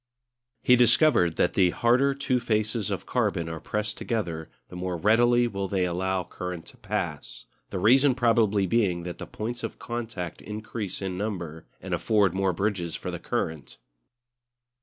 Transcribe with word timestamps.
He 0.63 0.75
discovered 0.75 1.35
that 1.35 1.53
the 1.53 1.69
harder 1.69 2.15
two 2.15 2.39
faces 2.39 2.89
of 2.89 3.05
carbon 3.05 3.47
are 3.47 3.59
pressed 3.59 3.99
together 3.99 4.49
the 4.69 4.75
more 4.75 4.97
readily 4.97 5.47
will 5.47 5.67
they 5.67 5.85
allow 5.85 6.23
current 6.23 6.65
to 6.65 6.77
pass; 6.77 7.45
the 7.69 7.77
reason 7.77 8.15
probably 8.15 8.65
being 8.65 9.03
that 9.03 9.19
the 9.19 9.27
points 9.27 9.61
of 9.61 9.77
contact 9.77 10.41
increase 10.41 11.03
in 11.03 11.19
number 11.19 11.67
and 11.79 11.93
afford 11.93 12.33
more 12.33 12.51
bridges 12.51 12.95
for 12.95 13.11
the 13.11 13.19
current. 13.19 13.77